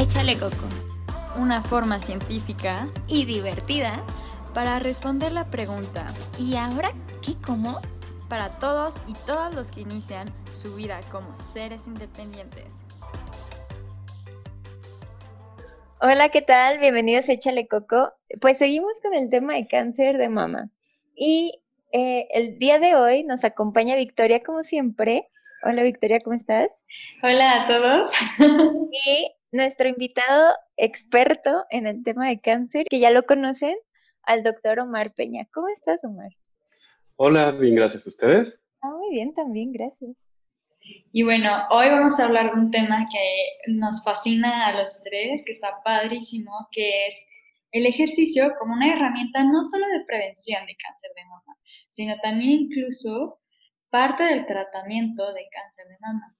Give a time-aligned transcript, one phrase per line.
[0.00, 0.54] Échale Coco,
[1.40, 3.90] una forma científica y divertida
[4.54, 6.90] para responder la pregunta ¿y ahora
[7.20, 7.80] qué como?
[8.28, 12.84] Para todos y todas los que inician su vida como seres independientes.
[16.00, 16.78] Hola, ¿qué tal?
[16.78, 18.12] Bienvenidos a Échale Coco.
[18.40, 20.70] Pues seguimos con el tema de cáncer de mama.
[21.16, 21.60] Y
[21.90, 25.28] eh, el día de hoy nos acompaña Victoria, como siempre.
[25.64, 26.68] Hola, Victoria, ¿cómo estás?
[27.20, 28.10] Hola a todos.
[29.08, 33.76] Y nuestro invitado experto en el tema de cáncer, que ya lo conocen,
[34.22, 35.46] al doctor Omar Peña.
[35.52, 36.30] ¿Cómo estás, Omar?
[37.16, 38.06] Hola, bien, gracias.
[38.06, 38.62] a ¿Ustedes?
[38.82, 40.28] Ah, muy bien, también, gracias.
[41.12, 45.42] Y bueno, hoy vamos a hablar de un tema que nos fascina a los tres,
[45.44, 47.26] que está padrísimo, que es
[47.72, 52.50] el ejercicio como una herramienta no solo de prevención de cáncer de mama, sino también
[52.50, 53.40] incluso
[53.90, 56.37] parte del tratamiento de cáncer de mama.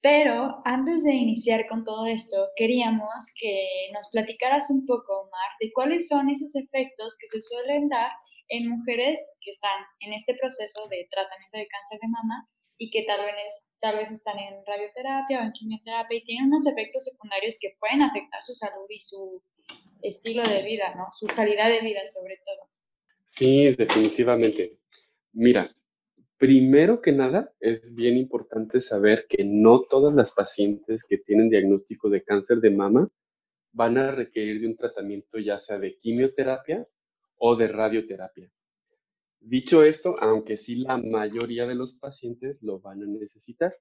[0.00, 5.72] Pero antes de iniciar con todo esto, queríamos que nos platicaras un poco, Omar, de
[5.72, 8.12] cuáles son esos efectos que se suelen dar
[8.48, 13.02] en mujeres que están en este proceso de tratamiento de cáncer de mama y que
[13.02, 17.58] tal vez, tal vez están en radioterapia o en quimioterapia y tienen unos efectos secundarios
[17.60, 19.42] que pueden afectar su salud y su
[20.02, 21.08] estilo de vida, ¿no?
[21.10, 22.70] Su calidad de vida sobre todo.
[23.24, 24.78] Sí, definitivamente.
[25.32, 25.74] Mira,
[26.38, 32.08] primero que nada es bien importante saber que no todas las pacientes que tienen diagnóstico
[32.08, 33.10] de cáncer de mama
[33.72, 36.86] van a requerir de un tratamiento ya sea de quimioterapia
[37.36, 38.50] o de radioterapia.
[39.40, 43.76] Dicho esto, aunque sí la mayoría de los pacientes lo van a necesitar.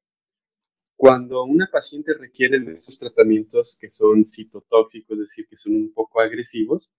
[0.95, 5.93] Cuando una paciente requiere de estos tratamientos que son citotóxicos, es decir, que son un
[5.93, 6.95] poco agresivos,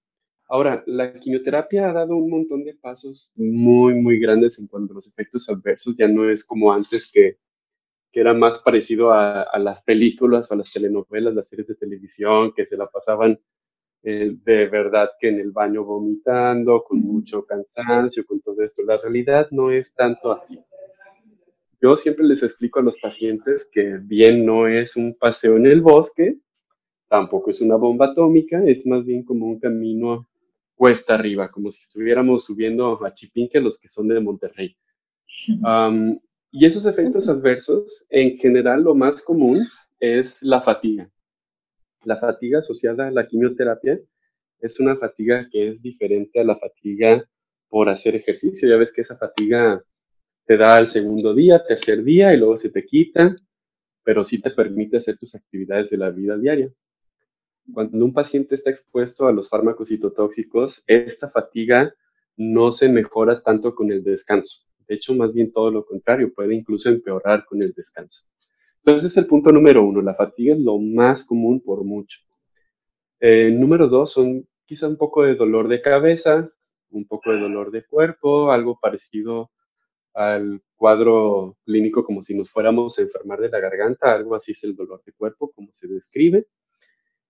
[0.48, 4.96] ahora, la quimioterapia ha dado un montón de pasos muy, muy grandes en cuanto a
[4.96, 5.96] los efectos adversos.
[5.96, 7.38] Ya no es como antes que,
[8.12, 12.52] que era más parecido a, a las películas, a las telenovelas, las series de televisión,
[12.54, 13.38] que se la pasaban
[14.02, 18.82] eh, de verdad que en el baño vomitando, con mucho cansancio, con todo esto.
[18.84, 20.58] La realidad no es tanto así.
[21.80, 25.80] Yo siempre les explico a los pacientes que bien no es un paseo en el
[25.80, 26.38] bosque,
[27.08, 30.28] tampoco es una bomba atómica, es más bien como un camino
[30.78, 34.74] cuesta arriba, como si estuviéramos subiendo a Chipinque los que son de Monterrey.
[36.50, 39.58] y esos efectos adversos, en general, lo más común
[40.00, 41.10] es la fatiga
[42.04, 44.00] la fatiga asociada a la quimioterapia
[44.60, 47.24] es una fatiga que es diferente a la fatiga
[47.68, 48.68] por hacer ejercicio.
[48.68, 49.82] Ya ves que esa fatiga
[50.46, 53.36] te da al segundo día, tercer día y luego se te quita,
[54.02, 56.72] pero sí te permite hacer tus actividades de la vida diaria.
[57.72, 61.94] Cuando un paciente está expuesto a los fármacos citotóxicos, esta fatiga
[62.36, 64.66] no se mejora tanto con el descanso.
[64.86, 68.28] De hecho, más bien todo lo contrario, puede incluso empeorar con el descanso.
[68.84, 72.20] Entonces, el punto número uno, la fatiga es lo más común por mucho.
[73.20, 76.50] Eh, número dos, son quizá un poco de dolor de cabeza,
[76.90, 79.50] un poco de dolor de cuerpo, algo parecido
[80.14, 84.64] al cuadro clínico como si nos fuéramos a enfermar de la garganta, algo así es
[84.64, 86.46] el dolor de cuerpo, como se describe.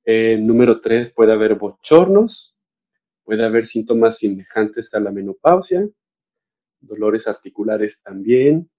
[0.04, 2.58] Eh, número tres, puede haber bochornos,
[3.24, 5.86] puede haber síntomas semejantes a la menopausia,
[6.80, 8.70] dolores articulares también,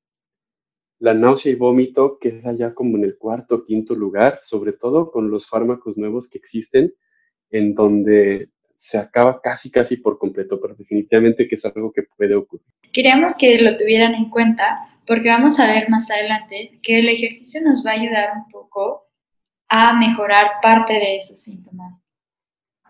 [1.00, 5.12] la náusea y vómito queda ya como en el cuarto o quinto lugar, sobre todo
[5.12, 6.94] con los fármacos nuevos que existen,
[7.52, 12.36] en donde se acaba casi, casi por completo, pero definitivamente que es algo que puede
[12.36, 12.66] ocurrir.
[12.92, 14.76] Queríamos que lo tuvieran en cuenta
[15.08, 19.09] porque vamos a ver más adelante que el ejercicio nos va a ayudar un poco
[19.70, 22.02] a mejorar parte de esos síntomas.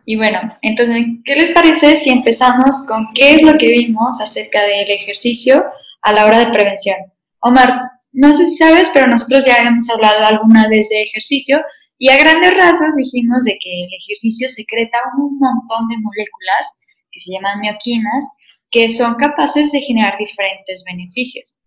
[0.06, 4.63] Y bueno, entonces, ¿qué les parece si empezamos con qué es lo que vimos acerca
[4.63, 5.66] del ejercicio
[6.01, 6.97] a la hora de prevención?
[7.41, 11.62] Omar, no sé si sabes, pero nosotros ya hemos hablado alguna vez de ejercicio
[11.97, 16.79] y a grandes rasgos dijimos de que el ejercicio secreta un montón de moléculas
[17.11, 18.28] que se llaman mioquinas
[18.72, 21.59] que son capaces de generar diferentes beneficios.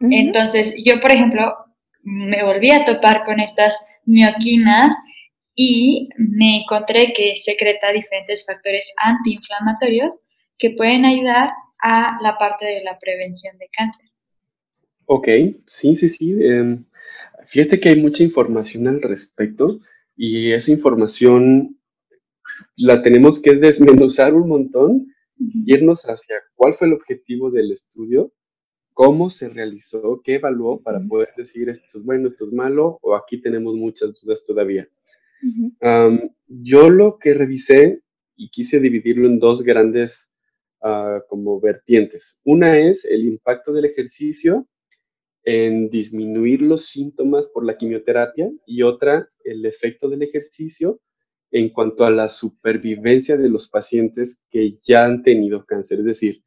[0.00, 1.54] Entonces, yo, por ejemplo,
[2.02, 4.96] me volví a topar con estas mioquinas
[5.54, 10.20] y me encontré que secreta diferentes factores antiinflamatorios
[10.58, 11.50] que pueden ayudar
[11.82, 14.06] a la parte de la prevención de cáncer.
[15.06, 15.28] Ok,
[15.66, 16.36] sí, sí, sí.
[16.42, 16.84] Em,
[17.46, 19.80] fíjate que hay mucha información al respecto
[20.16, 21.78] y esa información
[22.76, 25.14] la tenemos que desmenuzar un montón,
[25.66, 28.32] irnos hacia cuál fue el objetivo del estudio,
[28.96, 33.14] cómo se realizó, qué evaluó para poder decir esto es bueno, esto es malo o
[33.14, 34.88] aquí tenemos muchas dudas todavía.
[36.48, 38.00] yo lo que revisé
[38.36, 40.32] y quise dividirlo en dos grandes
[40.80, 42.40] ah, como vertientes.
[42.42, 44.66] Una es el impacto del ejercicio
[45.44, 51.02] en disminuir los síntomas por la quimioterapia y otra, el efecto del ejercicio
[51.50, 55.98] en cuanto a la supervivencia de los pacientes que ya han tenido cáncer.
[55.98, 56.45] Es decir,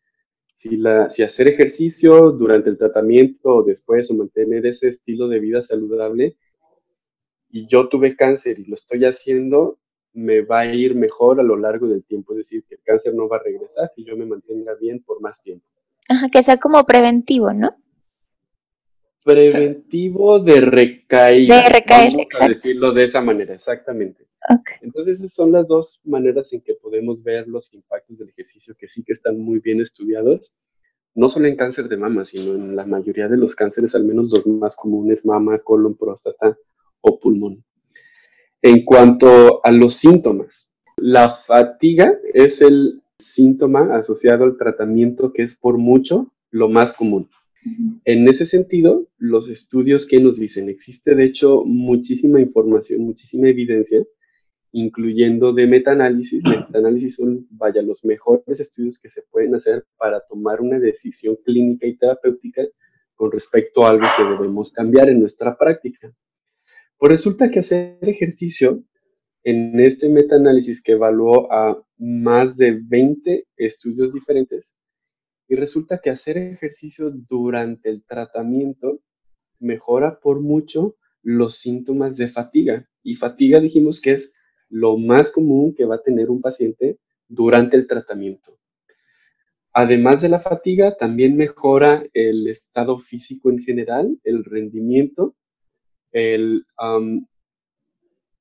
[0.60, 5.40] si, la, si hacer ejercicio durante el tratamiento o después o mantener ese estilo de
[5.40, 6.36] vida saludable
[7.50, 9.80] y yo tuve cáncer y lo estoy haciendo,
[10.12, 12.34] me va a ir mejor a lo largo del tiempo.
[12.34, 15.22] Es decir, que el cáncer no va a regresar y yo me mantenga bien por
[15.22, 15.66] más tiempo.
[16.10, 17.70] Ajá, que sea como preventivo, ¿no?
[19.24, 21.63] Preventivo de recaída.
[21.63, 24.27] De recaer, vamos a decirlo de esa manera, exactamente.
[24.81, 28.88] Entonces, esas son las dos maneras en que podemos ver los impactos del ejercicio que
[28.88, 30.57] sí que están muy bien estudiados,
[31.13, 34.30] no solo en cáncer de mama, sino en la mayoría de los cánceres, al menos
[34.31, 36.57] los más comunes, mama, colon, próstata
[37.01, 37.63] o pulmón.
[38.62, 45.56] En cuanto a los síntomas, la fatiga es el síntoma asociado al tratamiento que es
[45.57, 47.30] por mucho lo más común.
[48.06, 54.04] En ese sentido, los estudios que nos dicen, existe de hecho muchísima información, muchísima evidencia,
[54.72, 56.44] incluyendo de metaanálisis.
[56.44, 61.88] Metaanálisis son, vaya, los mejores estudios que se pueden hacer para tomar una decisión clínica
[61.88, 62.64] y terapéutica
[63.16, 66.14] con respecto a algo que debemos cambiar en nuestra práctica.
[66.98, 68.84] Pues resulta que hacer ejercicio
[69.44, 74.78] en este metaanálisis que evaluó a más de 20 estudios diferentes,
[75.50, 79.01] y resulta que hacer ejercicio durante el tratamiento
[79.60, 82.88] mejora por mucho los síntomas de fatiga.
[83.01, 84.36] Y fatiga dijimos que es
[84.69, 88.60] lo más común que va a tener un paciente durante el tratamiento.
[89.74, 95.36] Además de la fatiga, también mejora el estado físico en general, el rendimiento,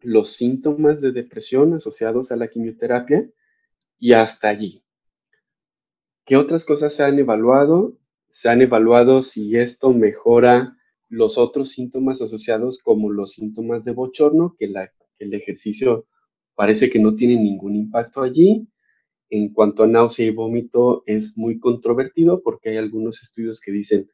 [0.01, 3.29] los síntomas de depresión asociados a la quimioterapia
[3.99, 4.83] y hasta allí.
[6.29, 7.97] ¿Qué otras cosas se han evaluado?
[8.29, 10.77] Se han evaluado si esto mejora
[11.09, 14.71] los otros síntomas asociados como los síntomas de bochorno, que,
[15.21, 16.05] el ejercicio
[16.55, 18.69] parece que no tiene ningún impacto allí.
[19.31, 24.11] En cuanto a náusea y vómito es muy controvertido porque hay algunos estudios que dicen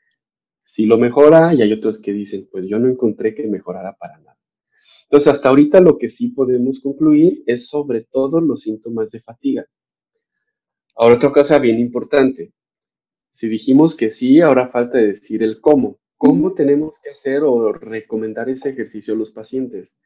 [0.62, 4.18] sí lo mejora y hay otros que dicen pues yo no encontré que mejorara para
[4.18, 4.38] nada.
[5.02, 9.66] Entonces hasta ahorita lo que sí podemos concluir es sobre todo los síntomas de fatiga.
[10.96, 12.52] Ahora otra cosa bien importante.
[13.32, 15.98] Si dijimos que sí, ahora falta decir el cómo.
[16.16, 19.98] ¿Cómo tenemos que hacer o recomendar ese ejercicio a los pacientes?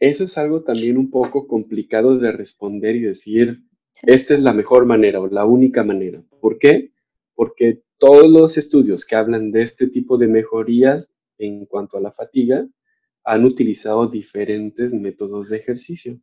[0.00, 3.62] Eso es algo también un poco complicado de responder y decir,
[4.04, 6.22] esta es la mejor manera o la única manera.
[6.40, 6.92] ¿Por qué?
[7.34, 12.10] Porque todos los estudios que hablan de este tipo de mejorías en cuanto a la
[12.10, 12.66] fatiga
[13.24, 16.18] han utilizado diferentes métodos de ejercicio.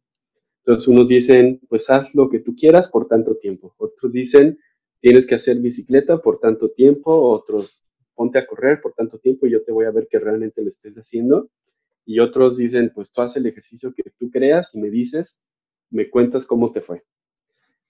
[0.70, 3.74] Entonces unos dicen, pues haz lo que tú quieras por tanto tiempo.
[3.80, 4.60] Otros dicen,
[5.02, 7.12] tienes que hacer bicicleta por tanto tiempo.
[7.12, 7.82] Otros,
[8.14, 10.70] ponte a correr por tanto tiempo y yo te voy a ver que realmente lo
[10.70, 11.50] estés haciendo.
[12.06, 15.48] Y otros dicen, pues tú haz el ejercicio que tú creas y me dices,
[15.90, 17.02] me cuentas cómo te fue.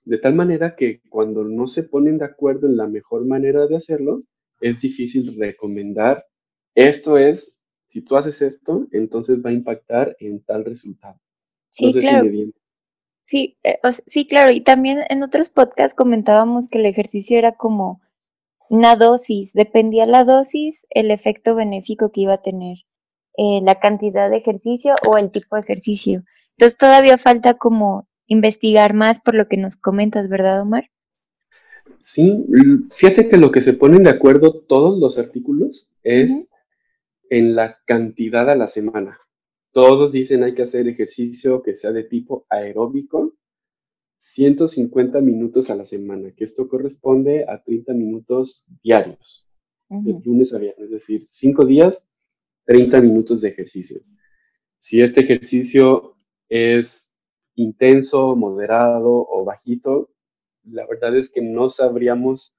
[0.05, 3.75] De tal manera que cuando no se ponen de acuerdo en la mejor manera de
[3.75, 4.23] hacerlo,
[4.61, 6.25] es difícil recomendar,
[6.75, 11.19] esto es, si tú haces esto, entonces va a impactar en tal resultado.
[11.67, 12.29] Sí, claro.
[13.29, 13.77] Sí, eh,
[14.07, 14.49] sí, claro.
[14.49, 18.01] Y también en otros podcasts comentábamos que el ejercicio era como
[18.71, 22.77] una dosis, dependía la dosis, el efecto benéfico que iba a tener,
[23.37, 26.23] eh, la cantidad de ejercicio o el tipo de ejercicio.
[26.57, 30.89] Entonces todavía falta como investigar más por lo que nos comentas, ¿verdad, Omar?
[31.99, 32.47] Sí,
[32.91, 36.51] fíjate que lo que se ponen de acuerdo todos los artículos es
[37.29, 39.19] en la cantidad a la semana.
[39.71, 43.35] Todos dicen hay que hacer ejercicio que sea de tipo aeróbico,
[44.17, 49.47] 150 minutos a la semana, que esto corresponde a 30 minutos diarios,
[49.89, 52.11] de lunes a viernes, es decir, 5 días,
[52.65, 54.01] 30 minutos de ejercicio.
[54.79, 56.17] Si este ejercicio
[56.49, 57.15] es
[57.55, 60.09] intenso, moderado o bajito,
[60.63, 62.57] la verdad es que no sabríamos,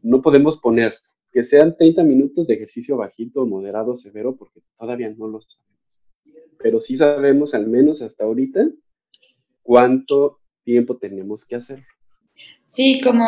[0.00, 0.94] no podemos poner
[1.32, 5.75] que sean 30 minutos de ejercicio bajito, moderado, severo, porque todavía no lo sabemos
[6.58, 8.66] pero sí sabemos, al menos hasta ahorita,
[9.62, 11.84] cuánto tiempo tenemos que hacer.
[12.64, 13.26] Sí, como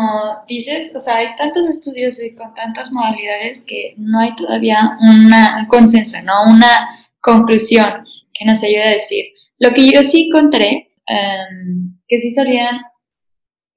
[0.49, 5.67] dices, o sea, hay tantos estudios y con tantas modalidades que no hay todavía un
[5.69, 6.51] consenso, ¿no?
[6.51, 8.05] Una conclusión
[8.35, 9.27] que nos ayude a decir.
[9.59, 12.81] Lo que yo sí encontré, em, que sí solían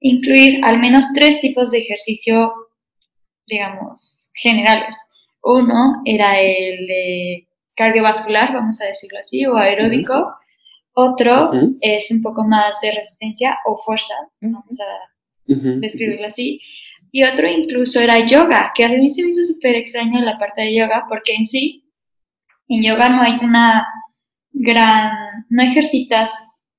[0.00, 2.52] incluir al menos tres tipos de ejercicio,
[3.46, 4.96] digamos, generales.
[5.42, 10.34] Uno era el de cardiovascular, vamos a decirlo así, o aeróbico.
[10.94, 15.12] Otro es un poco más de resistencia o fuerza, vamos a
[15.46, 16.60] describirlo así.
[17.10, 20.62] Y otro incluso era yoga, que a mí se me hizo súper extraño la parte
[20.62, 21.90] de yoga, porque en sí,
[22.68, 23.86] en yoga no hay una
[24.50, 25.10] gran,
[25.48, 26.32] no ejercitas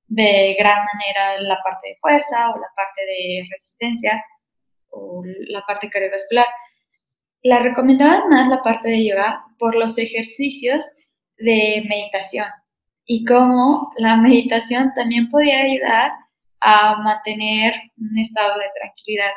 [0.07, 4.23] de gran manera la parte de fuerza o la parte de resistencia
[4.89, 6.45] o la parte cardiovascular.
[7.43, 10.85] La recomendaban más la parte de yoga por los ejercicios
[11.37, 12.47] de meditación
[13.05, 16.11] y cómo la meditación también podía ayudar
[16.61, 19.31] a mantener un estado de tranquilidad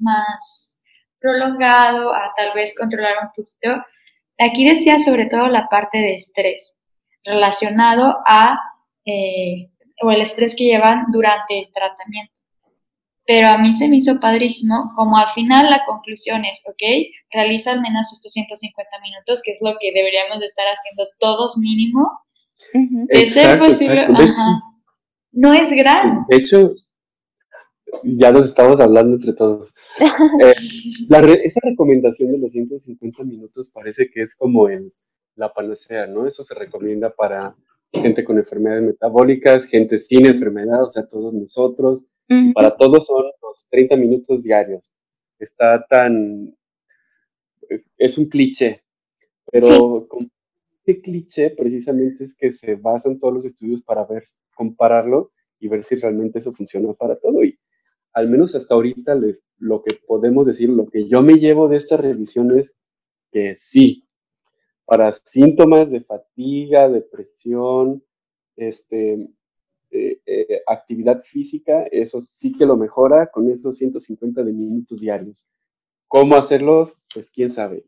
[0.00, 0.80] más
[1.20, 3.86] prolongado, a tal vez controlar un poquito.
[4.38, 6.80] Aquí decía sobre todo la parte de estrés
[7.24, 8.58] relacionado a
[9.06, 9.70] eh,
[10.02, 12.34] o el estrés que llevan durante el tratamiento.
[13.26, 16.82] Pero a mí se me hizo padrísimo, como al final la conclusión es, ok,
[17.32, 21.56] realiza al menos estos 150 minutos, que es lo que deberíamos de estar haciendo todos
[21.58, 22.10] mínimo.
[23.08, 24.06] Es ser posible,
[25.32, 26.24] no es gran.
[26.28, 26.72] De hecho,
[28.02, 29.74] ya nos estamos hablando entre todos.
[30.40, 34.92] Eh, esa recomendación de los 150 minutos parece que es como el,
[35.36, 36.26] la panacea, ¿no?
[36.26, 37.54] Eso se recomienda para
[37.92, 42.06] gente con enfermedades metabólicas, gente sin enfermedad, o sea, todos nosotros.
[42.54, 44.94] Para todos son los 30 minutos diarios.
[45.38, 46.56] Está tan...
[47.96, 48.82] Es un cliché,
[49.50, 50.08] pero
[50.84, 54.24] ese cliché precisamente es que se basan todos los estudios para ver,
[54.54, 57.42] compararlo y ver si realmente eso funciona para todo.
[57.44, 57.58] Y
[58.12, 61.76] al menos hasta ahorita les, lo que podemos decir, lo que yo me llevo de
[61.76, 62.78] esta revisión es
[63.30, 64.06] que sí,
[64.84, 68.04] para síntomas de fatiga, depresión,
[68.56, 69.30] este,
[69.92, 75.48] eh, eh, actividad física, eso sí que lo mejora con esos 150 de minutos diarios.
[76.08, 76.98] ¿Cómo hacerlos?
[77.12, 77.84] Pues quién sabe.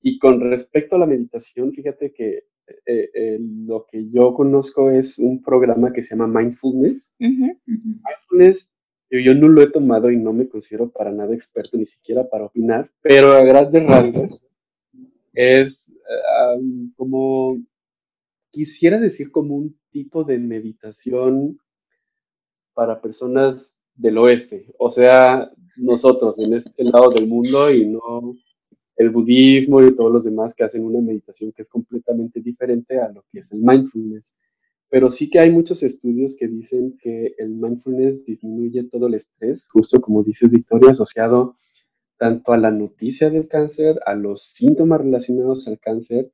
[0.00, 2.44] Y con respecto a la meditación, fíjate que
[2.86, 7.16] eh, lo que yo conozco es un programa que se llama Mindfulness.
[7.18, 8.76] Mindfulness,
[9.10, 12.28] yo, yo, no lo he tomado y no me considero para nada experto, ni siquiera
[12.28, 14.48] para opinar, pero a grandes rasgos
[15.34, 17.58] es eh, como,
[18.50, 21.56] quisiera decir como un tipo de meditación
[22.74, 28.34] para personas del oeste, o sea, nosotros en este lado del mundo y no
[28.96, 33.08] el budismo y todos los demás que hacen una meditación que es completamente diferente a
[33.08, 34.36] lo que es el mindfulness.
[34.88, 39.68] Pero sí que hay muchos estudios que dicen que el mindfulness disminuye todo el estrés,
[39.68, 41.56] justo como dices Victoria, asociado
[42.18, 46.32] tanto a la noticia del cáncer, a los síntomas relacionados al cáncer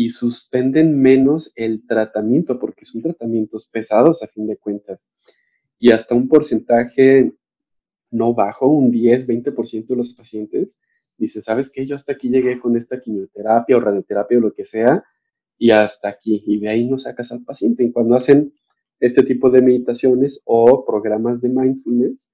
[0.00, 5.10] y suspenden menos el tratamiento, porque son tratamientos pesados a fin de cuentas.
[5.78, 7.34] Y hasta un porcentaje
[8.10, 10.80] no bajo, un 10, 20% de los pacientes,
[11.18, 11.84] dice, ¿sabes qué?
[11.84, 15.04] Yo hasta aquí llegué con esta quimioterapia o radioterapia o lo que sea,
[15.58, 16.42] y hasta aquí.
[16.46, 17.84] Y de ahí no sacas al paciente.
[17.84, 18.54] Y cuando hacen
[19.00, 22.32] este tipo de meditaciones o programas de mindfulness,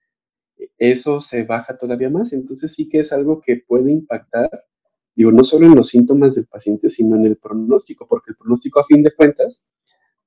[0.79, 2.33] eso se baja todavía más.
[2.33, 4.51] Entonces sí que es algo que puede impactar,
[5.17, 8.81] digo, no solo en los síntomas del paciente, sino en el pronóstico, porque el pronóstico
[8.81, 9.67] a fin de cuentas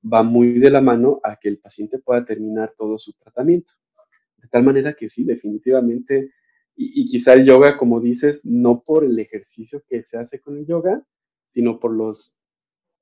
[0.02, 3.72] va muy de la mano a que el paciente pueda terminar todo su tratamiento.
[4.36, 6.32] De tal manera que sí, definitivamente,
[6.76, 10.58] y, y quizá el yoga, como dices, no por el ejercicio que se hace con
[10.58, 11.02] el yoga,
[11.48, 12.40] sino por los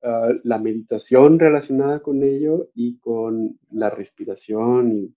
[0.01, 5.13] Ah, la meditación relacionada con ello y con la respiración y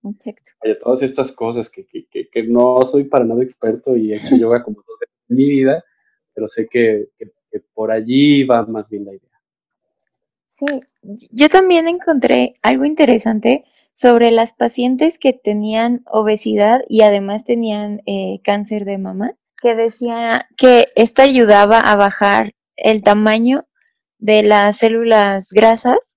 [0.80, 4.64] todas estas cosas que, que, que, no soy para nada experto y he hecho yoga
[4.64, 5.84] como dos veces en mi vida,
[6.34, 7.08] pero sé que,
[7.74, 9.28] por allí va más bien la idea.
[10.50, 10.66] Sí,
[11.30, 18.40] yo también encontré algo interesante sobre las pacientes que tenían obesidad y además tenían eh,
[18.42, 23.66] cáncer de mama, que decía que esto ayudaba a bajar el tamaño
[24.18, 26.16] de las células grasas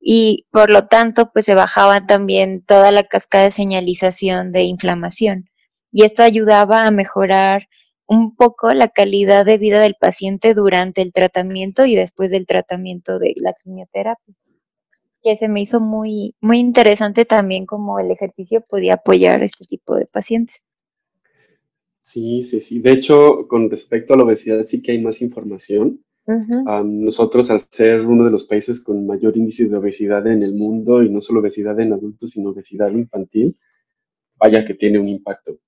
[0.00, 5.50] y por lo tanto pues se bajaba también toda la cascada de señalización de inflamación
[5.92, 7.68] y esto ayudaba a mejorar
[8.10, 13.18] un poco la calidad de vida del paciente durante el tratamiento y después del tratamiento
[13.18, 14.34] de la quimioterapia
[15.22, 19.64] que se me hizo muy muy interesante también como el ejercicio podía apoyar a este
[19.64, 20.64] tipo de pacientes.
[21.98, 22.80] Sí, sí, sí.
[22.80, 26.02] De hecho, con respecto a la obesidad sí que hay más información
[26.84, 31.02] nosotros, al ser uno de los países con mayor índice de obesidad en el mundo,
[31.02, 33.56] y no solo obesidad en adultos, sino obesidad infantil,
[34.36, 35.58] vaya que tiene un impacto.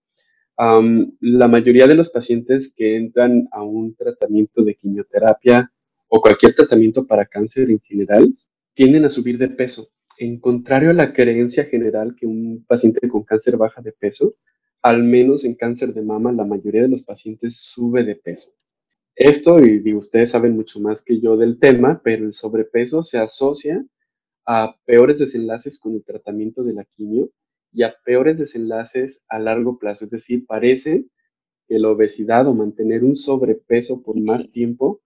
[0.59, 5.73] La mayoría de los pacientes que entran a un tratamiento de quimioterapia
[6.09, 8.35] o cualquier tratamiento para cáncer en general,
[8.75, 9.88] tienden a subir de peso.
[10.18, 14.35] En contrario a la creencia general que un paciente con cáncer baja de peso,
[14.82, 18.52] al menos en cáncer de mama la mayoría de los pacientes sube de peso.
[19.14, 23.85] Esto, y, ustedes saben mucho más que yo del tema, pero el sobrepeso se asocia
[24.47, 27.30] a peores desenlaces con el tratamiento de la quimio
[27.73, 30.05] y a peores desenlaces a largo plazo.
[30.05, 31.07] Es decir, parece
[31.69, 35.00] que la obesidad o mantener un sobrepeso por más tiempo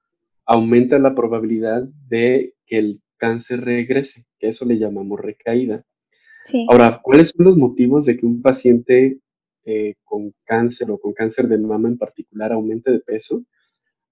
[0.44, 5.84] aumenta la probabilidad de que el cáncer regrese, que eso le llamamos recaída.
[6.68, 9.18] Ahora, ¿cuáles son los motivos de que un paciente
[9.64, 13.44] eh, con cáncer o con cáncer de mama en particular aumente de peso?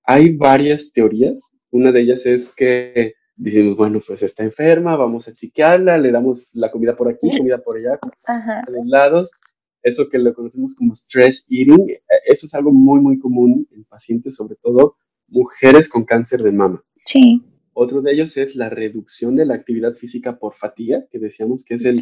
[0.02, 1.52] Hay varias teorías.
[1.70, 6.54] Una de ellas es que decimos, bueno, pues está enferma, vamos a chequearla, le damos
[6.54, 7.98] la comida por aquí, comida por allá,
[8.72, 9.30] de lados.
[9.82, 13.84] Eso que lo conocemos como stress eating, eh, eso es algo muy, muy común en
[13.84, 14.96] pacientes, sobre todo
[15.28, 16.82] mujeres con cáncer de mama.
[17.04, 17.42] Sí.
[17.74, 21.74] Otro de ellos es la reducción de la actividad física por fatiga, que decíamos que
[21.74, 22.00] es el,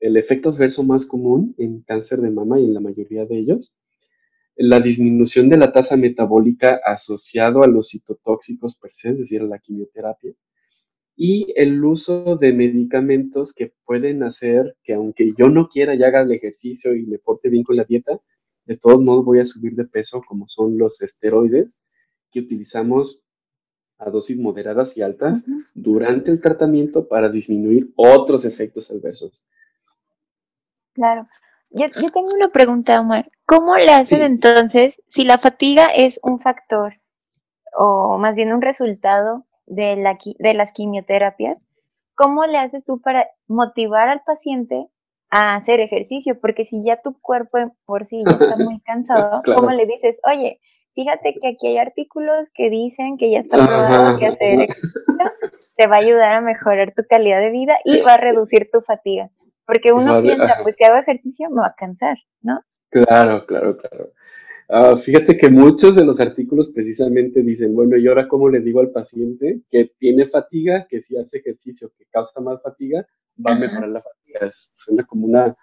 [0.00, 3.76] el, efecto adverso más común en cáncer de mama y en la mayoría de ellos.
[4.56, 9.44] La disminución de la tasa metabólica asociado a los citotóxicos per se, es decir, a
[9.44, 10.32] la quimioterapia.
[11.14, 16.22] Y el uso de medicamentos que pueden hacer que aunque yo no quiera y haga
[16.22, 18.20] el ejercicio y me porte bien con la dieta,
[18.64, 21.82] de todos modos voy a subir de peso, como son los esteroides
[22.30, 23.22] que utilizamos
[23.98, 25.44] a dosis moderadas y altas
[25.74, 29.48] durante el tratamiento para disminuir otros efectos adversos.
[30.92, 31.26] Claro.
[31.70, 33.30] Yo, tengo una pregunta, Omar.
[33.44, 36.94] ¿Cómo le hacen entonces si la fatiga es un factor
[37.76, 41.58] o más bien un resultado de, la, de las quimioterapias?
[42.14, 44.88] ¿Cómo le haces tú para motivar al paciente
[45.30, 46.40] a hacer ejercicio?
[46.40, 50.60] Porque si ya tu cuerpo por sí ya está muy cansado, ¿cómo le dices, oye,
[50.94, 55.06] fíjate que aquí hay artículos que dicen que ya está probado que hacer ejercicio
[55.76, 58.80] te va a ayudar a mejorar tu calidad de vida y va a reducir tu
[58.80, 59.30] fatiga.
[59.66, 62.60] Porque uno piensa, pues si hago ejercicio me va a cansar, ¿no?
[62.90, 64.12] Claro, claro, claro.
[64.68, 68.80] Ah, fíjate que muchos de los artículos precisamente dicen, bueno, ¿y ahora cómo le digo
[68.80, 73.06] al paciente que tiene fatiga, que si hace ejercicio que causa más fatiga,
[73.44, 74.48] va a mejorar la fatiga?
[74.50, 75.56] suena como una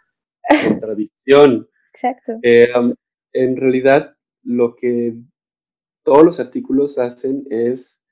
[0.67, 1.67] contradicción.
[1.93, 2.39] Exacto.
[2.41, 2.69] Eh,
[3.33, 5.15] en realidad, lo que
[6.03, 8.05] todos los artículos hacen es,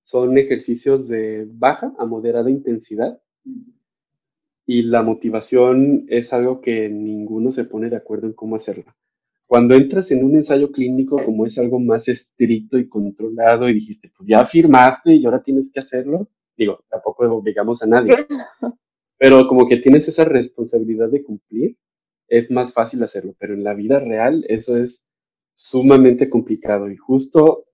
[0.00, 3.20] son ejercicios de baja a moderada intensidad
[4.66, 8.96] y la motivación es algo que ninguno se pone de acuerdo en cómo hacerla.
[9.46, 14.10] Cuando entras en un ensayo clínico, como es algo más estricto y controlado, y dijiste,
[14.16, 18.16] pues ya firmaste y ahora tienes que hacerlo, digo, tampoco obligamos a nadie,
[19.18, 21.76] pero como que tienes esa responsabilidad de cumplir,
[22.26, 25.10] es más fácil hacerlo, pero en la vida real eso es
[25.52, 26.90] sumamente complicado.
[26.90, 27.66] Y justo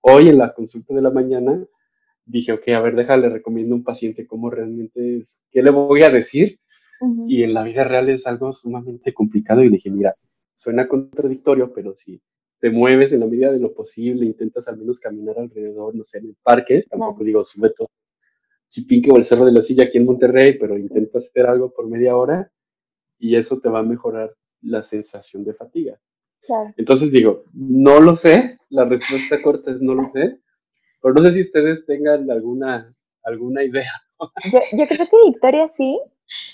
[0.00, 1.64] hoy en la consulta de la mañana
[2.24, 6.02] dije, ok, a ver, déjale, recomiendo a un paciente cómo realmente es, qué le voy
[6.02, 6.58] a decir.
[7.26, 10.14] Y en la vida real es algo sumamente complicado y le dije, mira,
[10.54, 12.22] suena contradictorio, pero si
[12.60, 16.18] te mueves en la medida de lo posible, intentas al menos caminar alrededor, no sé,
[16.18, 17.88] en el parque, tampoco digo, sube todo
[18.72, 21.88] Chipinque o el Cerro de la Silla aquí en Monterrey, pero intentas hacer algo por
[21.88, 22.50] media hora
[23.18, 24.32] y eso te va a mejorar
[24.62, 26.00] la sensación de fatiga.
[26.76, 30.40] Entonces digo, no lo sé, la respuesta corta es no lo sé,
[31.02, 33.90] pero no sé si ustedes tengan alguna, alguna idea.
[34.52, 36.00] Yo, yo creo que Victoria sí,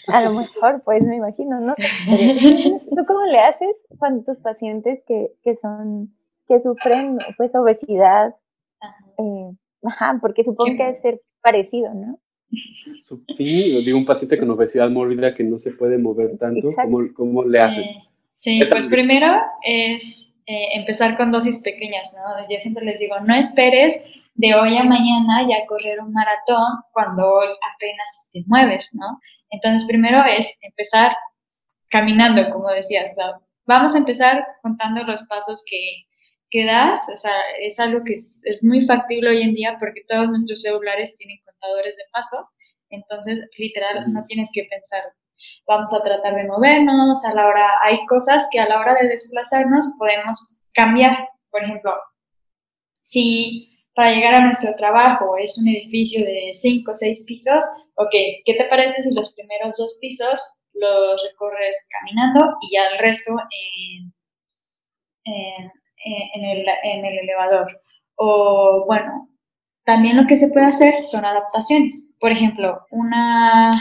[0.06, 1.74] a lo mejor, pues me imagino, ¿no?
[1.76, 6.14] ¿Tú cómo le haces cuando tus pacientes que, que son,
[6.46, 8.34] que sufren pues obesidad?
[9.18, 9.50] Eh,
[9.82, 12.18] ajá, porque supongo que debe ser parecido, ¿no?
[13.30, 17.44] Sí, digo, un paciente con obesidad mórbida que no se puede mover tanto, ¿cómo, ¿cómo,
[17.44, 17.84] le haces?
[17.84, 19.26] Eh, sí, pues primero
[19.62, 22.48] es eh, empezar con dosis pequeñas, ¿no?
[22.48, 24.02] Yo siempre les digo, no esperes
[24.38, 29.18] de hoy a mañana ya correr un maratón cuando hoy apenas te mueves, ¿no?
[29.50, 31.16] Entonces, primero es empezar
[31.90, 33.10] caminando, como decías,
[33.66, 36.04] vamos a empezar contando los pasos que,
[36.50, 40.04] que das, o sea, es algo que es, es, muy factible hoy en día porque
[40.06, 42.46] todos nuestros celulares tienen contadores de pasos,
[42.90, 45.02] entonces, literal, no tienes que pensar,
[45.66, 49.08] vamos a tratar de movernos, a la hora, hay cosas que a la hora de
[49.08, 51.92] desplazarnos podemos cambiar, por ejemplo,
[52.92, 57.64] si para llegar a nuestro trabajo es un edificio de cinco o seis pisos,
[57.96, 58.12] ok,
[58.44, 60.40] ¿qué te parece si los primeros dos pisos
[60.72, 64.14] los recorres caminando y ya el resto en,
[65.24, 67.82] en, el, en el elevador?
[68.14, 69.30] O bueno,
[69.84, 72.08] también lo que se puede hacer son adaptaciones.
[72.20, 73.74] Por ejemplo, una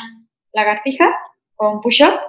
[0.51, 1.15] lagartija
[1.57, 2.19] o un push-up,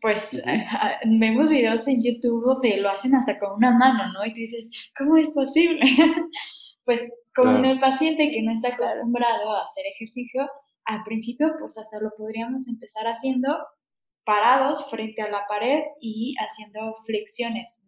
[0.00, 0.42] pues
[1.04, 4.26] vemos videos en YouTube donde lo hacen hasta con una mano, ¿no?
[4.26, 5.80] Y te dices, ¿cómo es posible?
[6.84, 10.48] pues con el paciente que no está acostumbrado a hacer ejercicio,
[10.84, 13.48] al principio pues hasta lo podríamos empezar haciendo
[14.24, 17.86] parados frente a la pared y haciendo flexiones.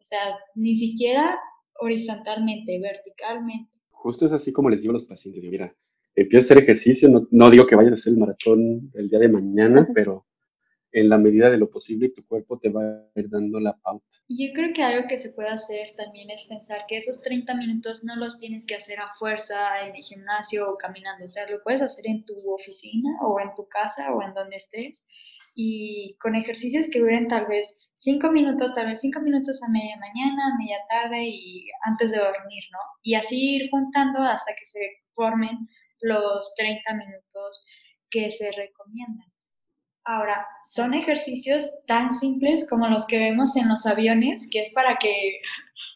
[0.00, 1.38] O sea, ni siquiera
[1.80, 3.70] horizontalmente, verticalmente.
[3.90, 5.74] Justo es así como les digo a los pacientes, mira,
[6.14, 9.28] empieza a hacer ejercicio, no, digo que vayas a hacer el maratón el día de
[9.28, 10.26] mañana, pero
[10.94, 14.06] en la medida de lo posible tu cuerpo te va a ir dando la pauta.
[14.28, 18.04] Yo creo que algo que se puede hacer también es pensar que esos 30 minutos
[18.04, 21.60] no los tienes que hacer a fuerza en el gimnasio o caminando, o sea, lo
[21.64, 25.08] puedes hacer en tu oficina o en tu casa o en donde estés
[25.56, 29.96] y con ejercicios que duren tal vez 5 minutos, tal vez 5 minutos a media
[29.98, 32.78] mañana, a media tarde y antes de dormir, ¿no?
[33.02, 34.80] Y así ir juntando hasta que se
[35.14, 35.68] formen
[36.00, 37.66] los 30 minutos
[38.10, 39.33] que se recomiendan.
[40.04, 44.96] Ahora, son ejercicios tan simples como los que vemos en los aviones, que es para
[44.96, 45.40] que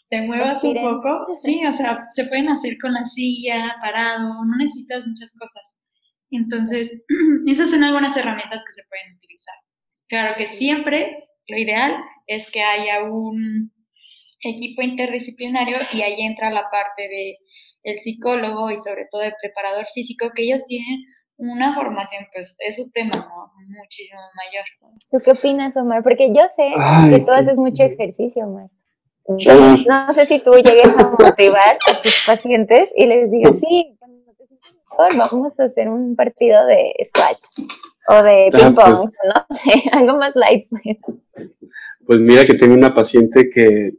[0.08, 1.26] te muevas un poco.
[1.36, 5.78] Sí, o sea, se pueden hacer con la silla, parado, no necesitas muchas cosas.
[6.30, 7.04] Entonces,
[7.46, 9.54] esas son algunas herramientas que se pueden utilizar.
[10.08, 13.72] Claro que siempre lo ideal es que haya un
[14.40, 17.36] equipo interdisciplinario y ahí entra la parte de
[17.82, 20.98] el psicólogo y sobre todo el preparador físico, que ellos tienen
[21.38, 23.52] una formación, pues es un tema ¿no?
[23.68, 24.64] muchísimo mayor.
[25.10, 26.02] ¿Tú qué opinas, Omar?
[26.02, 26.74] Porque yo sé
[27.10, 28.68] que tú haces mucho ejercicio, Omar.
[29.28, 34.32] No sé si tú llegues a motivar a tus pacientes y les digas, sí, cuando
[34.32, 37.68] te mejor, vamos a hacer un partido de squash
[38.08, 39.12] o de ping pong, pues.
[39.24, 40.66] no sé, algo más light.
[40.70, 40.96] Pues.
[42.06, 43.92] pues mira que tengo una paciente que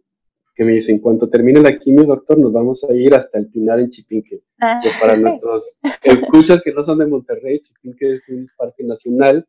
[0.59, 3.49] que me dice, en cuanto termine la quimio, doctor, nos vamos a ir hasta el
[3.49, 4.41] Pinar en Chipinque.
[4.59, 4.81] Ah.
[4.99, 9.47] para nuestros escuchas que no son de Monterrey, Chipinque es un parque nacional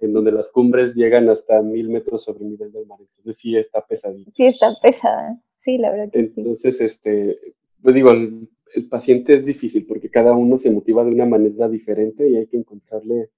[0.00, 2.98] en donde las cumbres llegan hasta mil metros sobre el nivel del mar.
[2.98, 4.32] Entonces sí está pesadito.
[4.34, 7.38] Sí está pesada, sí, la verdad que Entonces, este,
[7.80, 11.68] pues digo, el, el, paciente es difícil porque cada uno se motiva de una manera
[11.68, 13.30] diferente y hay que encontrarle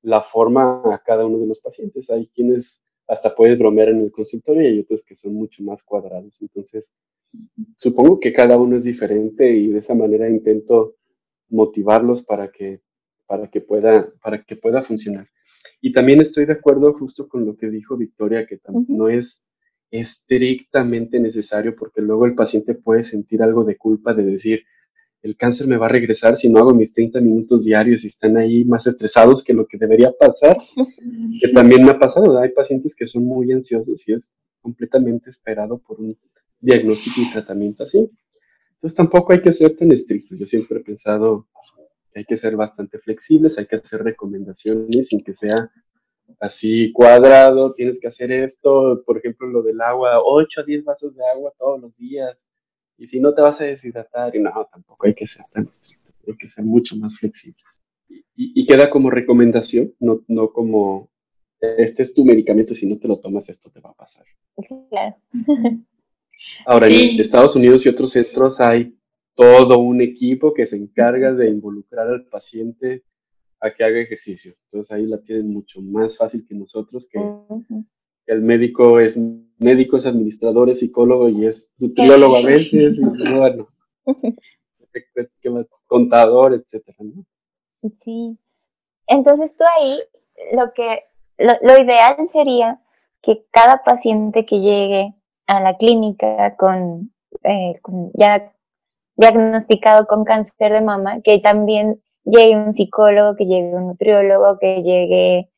[0.00, 2.08] la forma a cada uno de los pacientes.
[2.08, 5.84] Hay quienes hasta puedes bromear en el consultorio y hay otros que son mucho más
[5.84, 6.40] cuadrados.
[6.42, 6.96] Entonces,
[7.76, 10.96] supongo que cada uno es diferente y de esa manera intento
[11.48, 12.80] motivarlos para que,
[13.26, 15.28] para que, pueda, para que pueda funcionar.
[15.80, 19.50] Y también estoy de acuerdo justo con lo que dijo Victoria, que no es
[19.90, 24.64] estrictamente necesario porque luego el paciente puede sentir algo de culpa de decir,
[25.22, 28.36] el cáncer me va a regresar si no hago mis 30 minutos diarios y están
[28.36, 30.56] ahí más estresados que lo que debería pasar,
[31.40, 32.38] que también me ha pasado.
[32.38, 36.16] Hay pacientes que son muy ansiosos y es completamente esperado por un
[36.60, 38.10] diagnóstico y tratamiento así.
[38.74, 40.38] Entonces tampoco hay que ser tan estrictos.
[40.38, 41.48] Yo siempre he pensado
[42.12, 45.70] que hay que ser bastante flexibles, hay que hacer recomendaciones sin que sea
[46.40, 51.14] así cuadrado, tienes que hacer esto, por ejemplo, lo del agua, 8 a 10 vasos
[51.14, 52.50] de agua todos los días,
[52.98, 56.22] y si no te vas a deshidratar, y no, tampoco hay que ser tan estrictos,
[56.26, 57.84] hay que ser mucho más flexibles.
[58.38, 61.10] Y, queda como recomendación, no, no como
[61.60, 64.26] este es tu medicamento, si no te lo tomas, esto te va a pasar.
[64.90, 65.16] Claro.
[66.66, 68.96] Ahora, en Estados Unidos y otros centros hay
[69.34, 73.04] todo un equipo que se encarga de involucrar al paciente
[73.60, 74.52] a que haga ejercicio.
[74.66, 77.18] Entonces ahí la tienen mucho más fácil que nosotros, que
[78.26, 79.18] el médico es
[79.58, 83.68] médico, es administrador, es psicólogo y es nutriólogo a veces, y bueno,
[85.86, 87.24] contador, etcétera, ¿no?
[87.92, 88.36] Sí.
[89.06, 89.98] Entonces tú ahí,
[90.52, 91.02] lo que,
[91.38, 92.80] lo, ideal sería
[93.22, 95.14] que cada paciente que llegue
[95.46, 97.12] a la clínica con,
[97.44, 98.52] eh, con ya
[99.16, 104.82] diagnosticado con cáncer de mama, que también llegue un psicólogo, que llegue un nutriólogo, que
[104.82, 105.50] llegue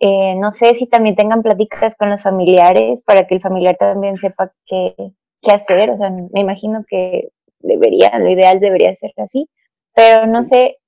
[0.00, 4.18] eh, no sé si también tengan pláticas con los familiares para que el familiar también
[4.18, 4.94] sepa qué,
[5.40, 5.90] qué hacer.
[5.90, 7.30] O sea, me imagino que
[7.60, 9.48] debería, lo ideal debería ser así,
[9.94, 10.78] pero no sé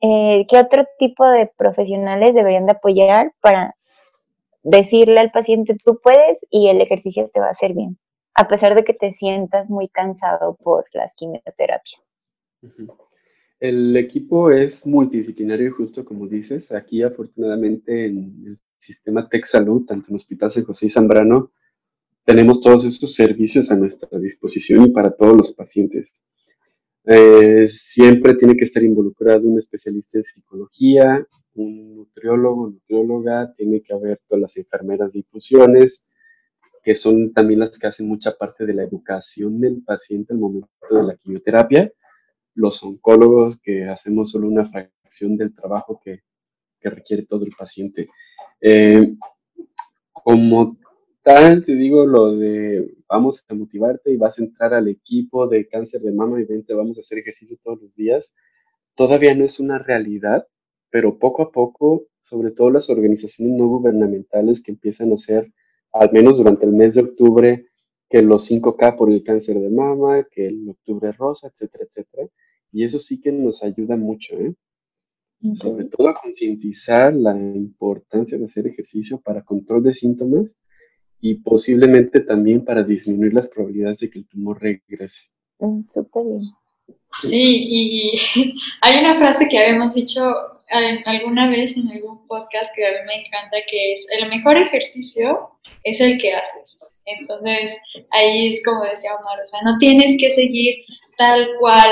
[0.00, 3.76] eh, qué otro tipo de profesionales deberían de apoyar para
[4.62, 7.98] decirle al paciente tú puedes y el ejercicio te va a hacer bien,
[8.34, 12.08] a pesar de que te sientas muy cansado por las quimioterapias.
[13.64, 16.70] El equipo es multidisciplinario, justo como dices.
[16.70, 21.50] Aquí, afortunadamente, en el sistema Tech Salud, tanto en Hospital San José y Zambrano,
[22.26, 26.26] tenemos todos estos servicios a nuestra disposición y para todos los pacientes.
[27.06, 33.94] Eh, siempre tiene que estar involucrado un especialista en psicología, un nutriólogo, nutrióloga, tiene que
[33.94, 36.10] haber todas las enfermeras de infusiones,
[36.82, 40.68] que son también las que hacen mucha parte de la educación del paciente al momento
[40.90, 41.90] de la quimioterapia
[42.54, 46.22] los oncólogos que hacemos solo una fracción del trabajo que,
[46.86, 48.10] requiere todo el paciente.
[48.60, 49.16] Eh,
[50.12, 50.76] como
[51.22, 55.66] tal, te digo lo de vamos a motivarte y vas a entrar al equipo de
[55.66, 58.36] cáncer de mama y vente, vamos a hacer ejercicio todos los días,
[58.94, 60.46] todavía no es una realidad,
[60.90, 65.50] pero poco a poco, sobre todo las organizaciones no gubernamentales que empiezan a hacer,
[65.92, 67.66] al menos durante el mes de octubre,
[68.08, 72.28] que los 5K por el cáncer de mama, que el octubre rosa, etcétera, etcétera,
[72.74, 74.52] y eso sí que nos ayuda mucho, ¿eh?
[75.52, 80.58] Sobre todo a concientizar la importancia de hacer ejercicio para control de síntomas
[81.20, 85.28] y posiblemente también para disminuir las probabilidades de que el tumor regrese.
[85.60, 86.40] Mm, súper bien.
[87.22, 88.12] Sí, y
[88.80, 90.22] hay una frase que habíamos dicho
[91.04, 95.50] alguna vez en algún podcast que a mí me encanta, que es, el mejor ejercicio
[95.84, 96.78] es el que haces.
[97.04, 97.78] Entonces,
[98.10, 100.74] ahí es como decía Omar, o sea, no tienes que seguir
[101.18, 101.90] tal cual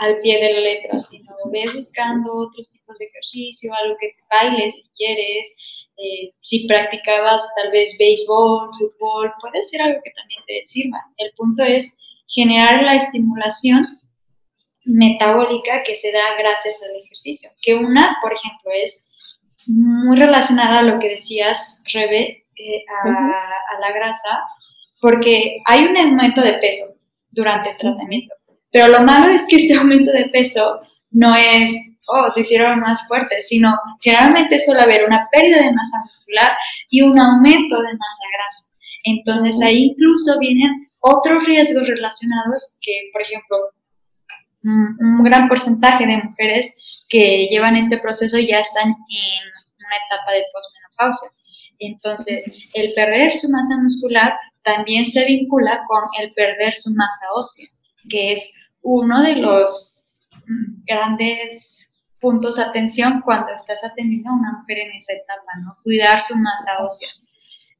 [0.00, 4.22] al pie de la letra, sino ve buscando otros tipos de ejercicio, algo que te
[4.30, 10.40] baile si quieres, eh, si practicabas tal vez béisbol, fútbol, puede ser algo que también
[10.46, 10.98] te sirva.
[11.18, 14.00] El punto es generar la estimulación
[14.86, 17.50] metabólica que se da gracias al ejercicio.
[17.60, 19.10] Que una, por ejemplo, es
[19.66, 24.40] muy relacionada a lo que decías, Rebe, eh, a, la grasa,
[25.00, 26.84] porque hay un aumento de peso
[27.30, 28.34] durante el tratamiento.
[28.72, 30.80] Pero lo malo es que este aumento de peso
[31.10, 31.74] no es,
[32.08, 36.52] oh, se hicieron más fuertes, sino generalmente suele haber una pérdida de masa muscular
[36.88, 38.70] y un aumento de masa grasa.
[39.04, 43.56] Entonces ahí incluso vienen otros riesgos relacionados que, por ejemplo,
[44.62, 46.76] un gran porcentaje de mujeres
[47.08, 48.94] que llevan este proceso ya están en
[49.78, 51.28] una etapa de posmenopausia.
[51.78, 57.66] Entonces, el perder su masa muscular también se vincula con el perder su masa ósea,
[58.10, 60.20] que es uno de los
[60.86, 65.72] grandes puntos de atención cuando estás atendiendo a una mujer en esa etapa, ¿no?
[65.82, 67.08] Cuidar su masa ósea.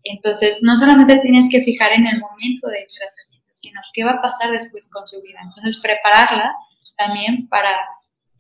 [0.04, 4.22] Entonces, no solamente tienes que fijar en el momento del tratamiento, sino qué va a
[4.22, 5.40] pasar después con su vida.
[5.42, 6.54] Entonces, prepararla
[6.96, 7.76] también para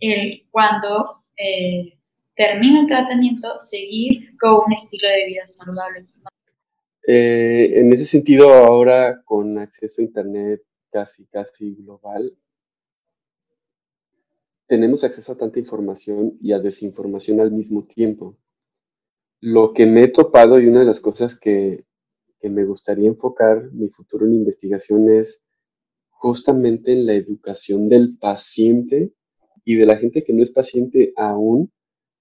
[0.00, 1.98] el cuando eh,
[2.34, 6.06] termina el tratamiento, seguir con un estilo de vida saludable.
[7.06, 12.36] Eh, en ese sentido, ahora con acceso a Internet casi, casi global,
[14.66, 18.36] tenemos acceso a tanta información y a desinformación al mismo tiempo.
[19.40, 21.86] Lo que me he topado y una de las cosas que,
[22.40, 25.48] que me gustaría enfocar mi futuro en investigación es
[26.10, 29.12] justamente en la educación del paciente
[29.64, 31.72] y de la gente que no es paciente aún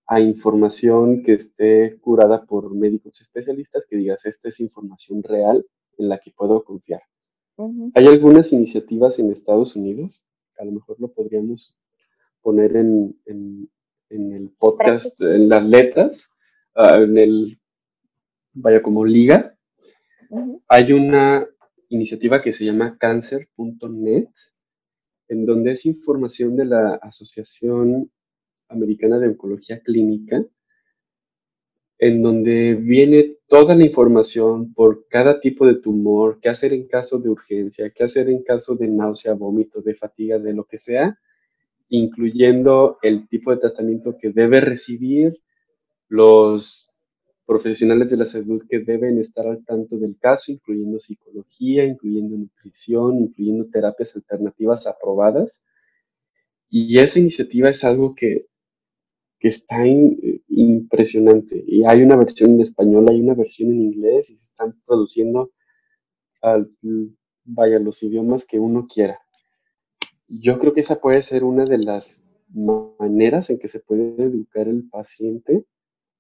[0.07, 5.65] a información que esté curada por médicos especialistas, que digas, esta es información real
[5.99, 7.01] en la que puedo confiar.
[7.93, 10.25] Hay algunas iniciativas en Estados Unidos,
[10.57, 11.77] a lo mejor lo podríamos
[12.41, 13.17] poner en,
[14.09, 16.37] el podcast, en las letras,
[16.75, 17.59] ah, en el,
[18.53, 19.57] vaya como liga.
[20.69, 21.45] Hay una
[21.89, 24.29] iniciativa que se llama cancer.net,
[25.27, 28.09] en donde es información de la Asociación
[28.69, 30.45] Americana de Oncología Clínica,
[31.97, 37.19] en donde viene toda la información por cada tipo de tumor, qué hacer en caso
[37.19, 41.19] de urgencia, qué hacer en caso de náusea, vómito, de fatiga, de lo que sea,
[41.89, 45.41] incluyendo el tipo de tratamiento que debe recibir,
[46.09, 46.89] los
[47.45, 53.19] profesionales de la salud que deben estar al tanto del caso, incluyendo psicología, incluyendo nutrición,
[53.19, 55.65] incluyendo terapias alternativas aprobadas.
[56.69, 58.45] Y esa iniciativa es algo que,
[59.39, 59.87] que está
[60.59, 61.63] impresionante.
[61.65, 65.51] Y hay una versión en español, hay una versión en inglés y se están traduciendo
[66.41, 66.71] al,
[67.45, 69.19] vaya, los idiomas que uno quiera.
[70.27, 74.67] Yo creo que esa puede ser una de las maneras en que se puede educar
[74.67, 75.65] el paciente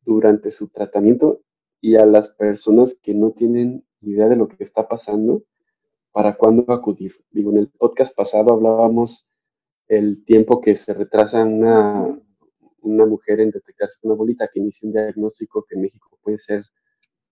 [0.05, 1.41] durante su tratamiento
[1.81, 5.43] y a las personas que no tienen idea de lo que está pasando,
[6.11, 7.13] para cuándo acudir.
[7.29, 9.31] Digo, en el podcast pasado hablábamos
[9.87, 12.19] el tiempo que se retrasa una,
[12.81, 16.63] una mujer en detectarse una bolita que inicia un diagnóstico que en México puede ser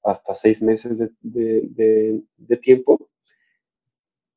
[0.04, 3.10] hasta seis meses de, de tiempo.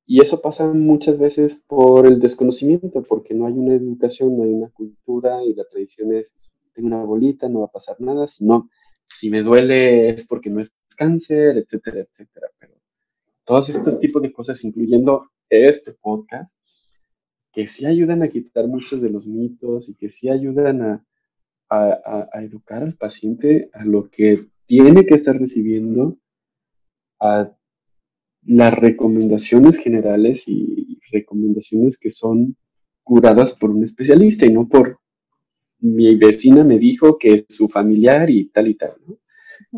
[0.06, 4.50] Y eso pasa muchas veces por el desconocimiento, porque no hay una educación, no hay
[4.50, 6.36] una cultura y la tradición es
[6.72, 8.68] tengo una bolita, no va a pasar nada, si no,
[9.08, 12.48] si me duele es porque no es cáncer, etcétera, etcétera.
[12.58, 12.74] Pero
[13.44, 16.58] todos estos tipos de cosas, incluyendo este podcast,
[17.52, 21.04] que sí ayudan a quitar muchos de los mitos y que sí ayudan a,
[21.68, 26.16] a, educar al paciente a lo que tiene que estar recibiendo,
[27.20, 27.52] a
[28.42, 32.56] las recomendaciones generales y recomendaciones que son
[33.02, 34.98] curadas por un especialista y no por
[35.80, 39.18] mi vecina me dijo que es su familiar y tal y tal, ¿no?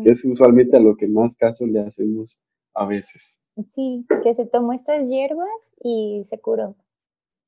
[0.03, 3.43] Que es usualmente a lo que más caso le hacemos a veces.
[3.67, 5.47] Sí, que se tomó estas hierbas
[5.83, 6.75] y se curó.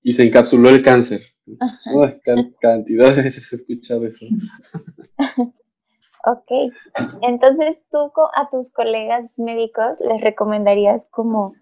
[0.06, 1.22] Y se encapsuló el cáncer.
[2.62, 4.28] cantidad de veces he escuchado eso.
[6.28, 6.72] ok,
[7.24, 11.56] entonces tú a tus colegas médicos les recomendarías como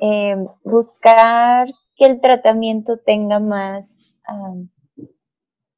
[0.00, 3.98] em, buscar que el tratamiento tenga más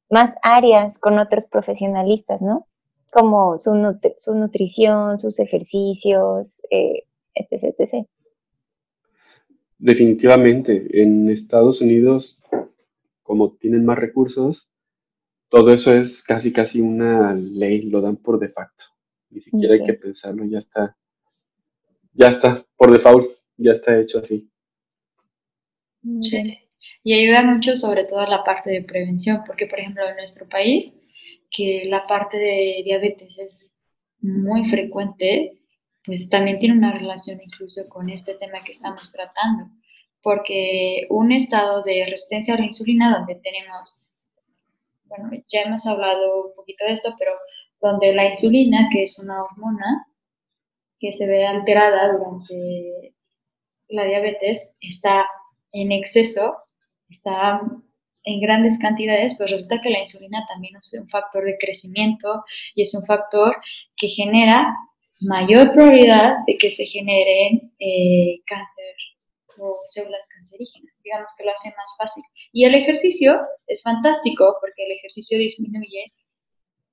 [0.09, 2.67] más áreas con otros profesionalistas, ¿no?
[3.11, 3.73] Como su,
[4.15, 8.07] su nutrición, sus ejercicios, eh, etc, etc.
[9.77, 12.41] Definitivamente, en Estados Unidos,
[13.23, 14.73] como tienen más recursos,
[15.49, 18.85] todo eso es casi casi una ley, lo dan por de facto.
[19.29, 20.97] Ni siquiera hay que pensarlo, ya está.
[22.13, 23.25] Ya está, por default,
[23.57, 24.49] ya está hecho así.
[26.21, 26.59] Sí.
[27.03, 30.93] Y ayuda mucho sobre todo la parte de prevención, porque por ejemplo en nuestro país,
[31.49, 33.77] que la parte de diabetes es
[34.21, 35.61] muy frecuente,
[36.05, 39.69] pues también tiene una relación incluso con este tema que estamos tratando,
[40.21, 44.07] porque un estado de resistencia a la insulina donde tenemos,
[45.05, 47.31] bueno, ya hemos hablado un poquito de esto, pero
[47.81, 50.07] donde la insulina, que es una hormona
[50.99, 53.13] que se ve alterada durante
[53.89, 55.25] la diabetes, está
[55.71, 56.57] en exceso,
[57.09, 57.61] está
[58.23, 62.81] en grandes cantidades, pues resulta que la insulina también es un factor de crecimiento y
[62.81, 63.55] es un factor
[63.95, 64.75] que genera
[65.21, 68.95] mayor probabilidad de que se generen eh, cáncer
[69.57, 70.99] o células cancerígenas.
[71.03, 72.23] Digamos que lo hace más fácil.
[72.51, 76.11] Y el ejercicio es fantástico porque el ejercicio disminuye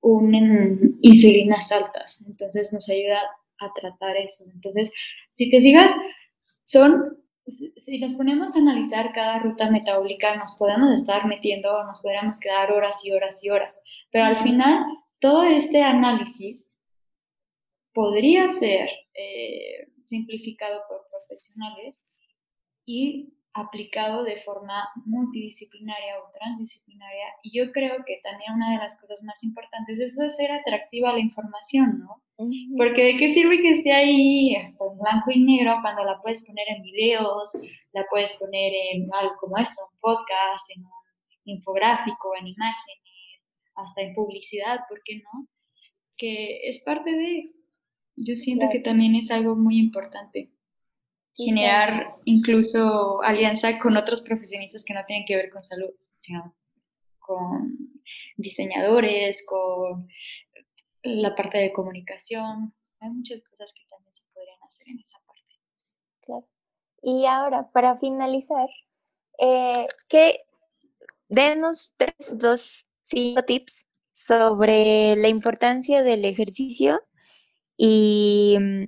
[0.01, 3.19] un, insulinas altas, entonces nos ayuda
[3.59, 4.45] a tratar eso.
[4.53, 4.91] Entonces,
[5.29, 5.93] si te fijas,
[6.63, 12.39] son, si nos ponemos a analizar cada ruta metabólica, nos podemos estar metiendo, nos podríamos
[12.39, 13.81] quedar horas y horas y horas,
[14.11, 14.83] pero al final,
[15.19, 16.72] todo este análisis
[17.93, 22.09] podría ser eh, simplificado por profesionales
[22.85, 27.25] y aplicado de forma multidisciplinaria o transdisciplinaria.
[27.43, 31.19] Y yo creo que también una de las cosas más importantes es hacer atractiva la
[31.19, 32.21] información, ¿no?
[32.77, 36.45] Porque de qué sirve que esté ahí hasta en blanco y negro cuando la puedes
[36.45, 37.53] poner en videos,
[37.93, 40.91] la puedes poner en algo como esto, un podcast, en un
[41.45, 43.43] infográfico, en imágenes,
[43.75, 45.47] hasta en publicidad, ¿por qué no?
[46.17, 47.51] Que es parte de
[48.15, 50.49] yo siento que también es algo muy importante.
[51.35, 56.55] generar incluso alianza con otros profesionistas que no tienen que ver con salud, sino
[57.17, 57.75] con
[58.37, 60.07] diseñadores, con
[61.01, 62.75] la parte de comunicación.
[62.99, 65.59] Hay muchas cosas que también se podrían hacer en esa parte.
[66.21, 66.47] Claro.
[67.01, 68.69] Y ahora, para finalizar,
[69.39, 70.41] eh, ¿qué,
[71.29, 77.01] denos tres, dos, cinco tips sobre la importancia del ejercicio
[77.77, 78.83] y, mm,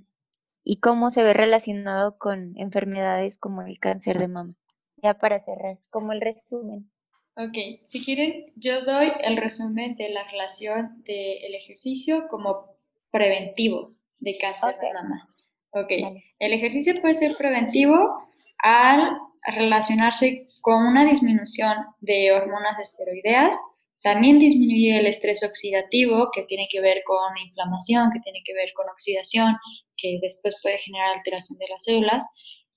[0.63, 4.55] y cómo se ve relacionado con enfermedades como el cáncer de mama.
[5.03, 6.89] Ya para cerrar, como el resumen.
[7.37, 12.77] Ok, si quieren, yo doy el resumen de la relación del ejercicio como
[13.11, 15.29] preventivo de cáncer de mama.
[15.71, 15.91] Ok,
[16.39, 18.17] el ejercicio puede ser preventivo
[18.59, 23.55] al relacionarse con una disminución de hormonas esteroideas,
[24.05, 28.71] también disminuye el estrés oxidativo, que tiene que ver con inflamación, que tiene que ver
[28.75, 29.57] con oxidación,
[29.97, 32.23] que después puede generar alteración de las células.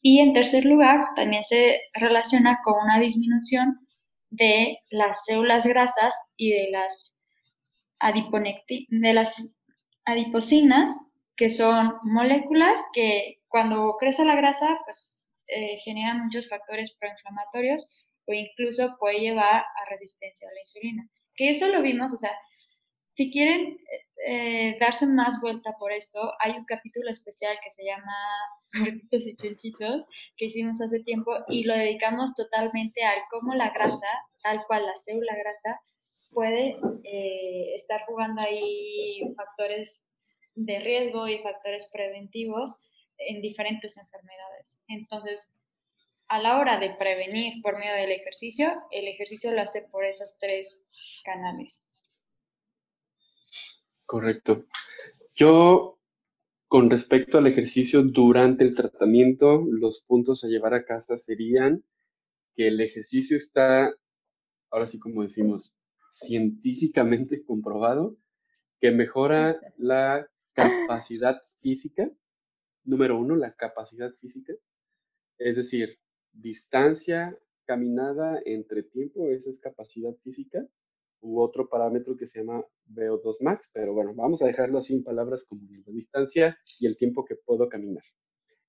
[0.01, 3.79] Y en tercer lugar, también se relaciona con una disminución
[4.31, 7.21] de las células grasas y de las,
[8.01, 9.63] de las
[10.07, 10.99] adipocinas,
[11.37, 18.33] que son moléculas que cuando crece la grasa, pues eh, generan muchos factores proinflamatorios o
[18.33, 22.37] incluso puede llevar a resistencia a la insulina que eso lo vimos, o sea,
[23.15, 23.79] si quieren
[24.27, 28.13] eh, darse más vuelta por esto, hay un capítulo especial que se llama
[28.73, 30.05] Gorditos y Chenchitos,
[30.37, 34.09] que hicimos hace tiempo y lo dedicamos totalmente a cómo la grasa,
[34.43, 35.81] tal cual la célula grasa,
[36.33, 40.05] puede eh, estar jugando ahí factores
[40.57, 44.83] de riesgo y factores preventivos en diferentes enfermedades.
[44.89, 45.53] Entonces,
[46.29, 50.39] a la hora de prevenir por medio del ejercicio, el ejercicio lo hace por esos
[50.39, 50.87] tres
[51.25, 51.83] canales.
[54.07, 54.67] Correcto.
[55.37, 55.99] Yo,
[56.67, 61.85] con respecto al ejercicio durante el tratamiento, los puntos a llevar a casa serían
[62.55, 63.95] que el ejercicio está,
[64.71, 65.79] ahora sí como decimos,
[66.11, 68.17] científicamente comprobado,
[68.81, 72.11] que mejora la capacidad física,
[72.85, 74.53] número uno, la capacidad física,
[75.39, 75.99] es decir,
[76.41, 80.67] distancia caminada entre tiempo, esa es capacidad física,
[81.21, 85.05] u otro parámetro que se llama VO2 max, pero bueno, vamos a dejarlo así en
[85.05, 88.05] palabras como la distancia y el tiempo que puedo caminar.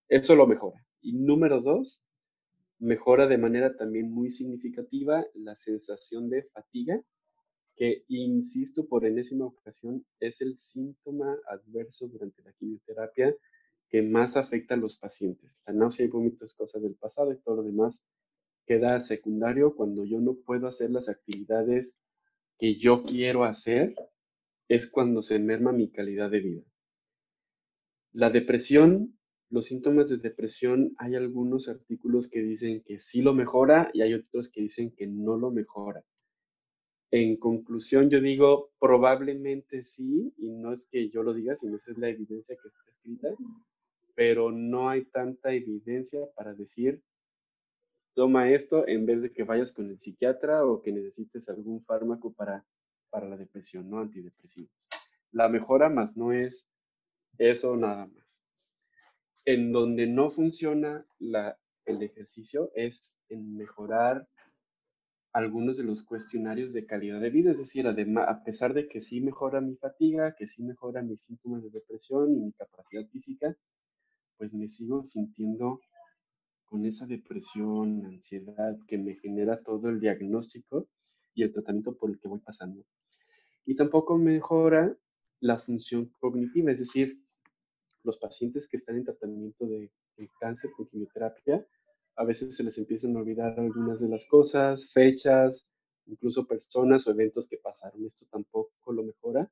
[0.08, 0.84] Eso lo mejora.
[1.02, 2.04] Y número dos,
[2.80, 7.02] mejora de manera también muy significativa la sensación de fatiga,
[7.76, 13.34] que, insisto, por enésima ocasión, es el síntoma adverso durante la quimioterapia
[13.90, 15.62] que más afecta a los pacientes.
[15.68, 18.08] La náusea y vómito es cosa del pasado y todo lo demás
[18.66, 22.00] queda secundario cuando yo no puedo hacer las actividades
[22.60, 23.96] que yo quiero hacer,
[24.68, 26.62] es cuando se merma mi calidad de vida.
[28.12, 29.18] La depresión,
[29.50, 34.14] los síntomas de depresión, hay algunos artículos que dicen que sí lo mejora y hay
[34.14, 36.04] otros que dicen que no lo mejora.
[37.12, 41.92] En conclusión, yo digo probablemente sí, y no es que yo lo diga, sino esa
[41.92, 43.30] es la evidencia que está escrita,
[44.20, 47.02] pero no hay tanta evidencia para decir,
[48.14, 52.34] toma esto en vez de que vayas con el psiquiatra o que necesites algún fármaco
[52.34, 52.66] para,
[53.10, 54.90] para la depresión, no antidepresivos.
[55.32, 56.76] La mejora más no es
[57.38, 58.44] eso nada más.
[59.46, 61.06] En donde no funciona
[61.86, 64.28] el ejercicio es en mejorar
[65.32, 69.00] algunos de los cuestionarios de calidad de vida, es decir, además, a pesar de que
[69.00, 73.56] sí mejora mi fatiga, que sí mejora mis síntomas de depresión y mi capacidad física,
[74.40, 75.82] pues me sigo sintiendo
[76.64, 80.88] con esa depresión, ansiedad que me genera todo el diagnóstico
[81.36, 82.86] y el tratamiento por el que voy pasando.
[83.66, 84.96] Y tampoco mejora
[85.42, 87.22] la función cognitiva, es decir,
[88.04, 89.92] los pacientes que están en tratamiento de,
[90.40, 91.66] cáncer con quimioterapia,
[92.16, 95.68] a veces se les empiezan a olvidar algunas de las cosas, fechas,
[96.06, 98.06] incluso personas o eventos que pasaron.
[98.06, 99.50] Esto tampoco lo mejora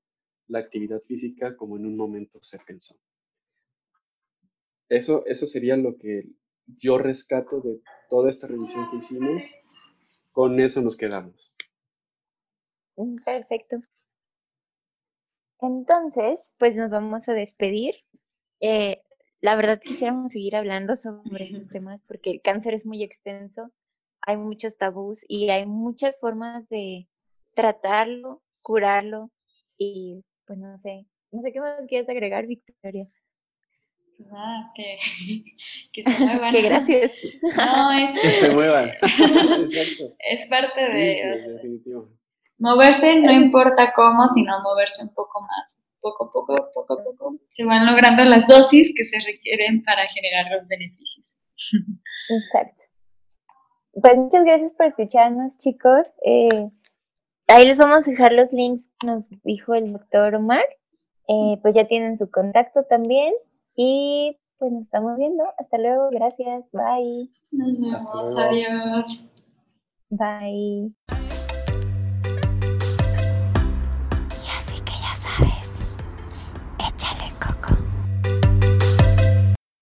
[0.47, 2.95] la actividad física como en un momento se pensó.
[4.89, 6.23] Eso, eso sería lo que
[6.79, 9.43] yo rescato de toda esta revisión que hicimos.
[10.31, 11.53] Con eso nos quedamos.
[12.95, 13.81] Mm, Perfecto.
[15.59, 17.95] Entonces, pues nos vamos a despedir.
[18.59, 19.01] Eh,
[19.41, 23.71] la verdad quisiéramos seguir hablando sobre estos temas porque el cáncer es muy extenso,
[24.21, 27.07] hay muchos tabús y hay muchas formas de
[27.53, 29.31] tratarlo, curarlo
[29.77, 33.07] y pues no sé, no sé qué más quieres agregar, Victoria.
[34.17, 34.97] Nada, que,
[35.93, 36.51] que se muevan.
[36.51, 37.21] Que gracias.
[37.41, 38.91] No, es, Que se muevan.
[40.19, 41.93] Es parte de sí,
[42.57, 45.83] moverse, no importa cómo, sino moverse un poco más.
[45.99, 50.07] Poco a poco, poco a poco, se van logrando las dosis que se requieren para
[50.07, 51.41] generar los beneficios.
[52.29, 52.83] Exacto.
[53.99, 56.05] Pues muchas gracias por escucharnos, chicos.
[56.23, 56.69] Eh,
[57.47, 60.63] ahí les vamos a dejar los links que nos dijo el doctor Omar.
[61.27, 63.33] Eh, pues ya tienen su contacto también.
[63.77, 65.45] Y pues nos estamos viendo.
[65.57, 66.09] Hasta luego.
[66.11, 66.65] Gracias.
[66.73, 67.31] Bye.
[67.51, 69.23] Nos vemos, adiós.
[70.09, 70.93] Bye.